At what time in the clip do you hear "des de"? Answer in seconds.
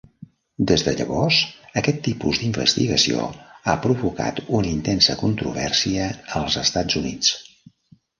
0.69-0.91